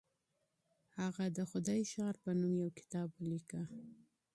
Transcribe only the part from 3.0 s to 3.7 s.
وليکه.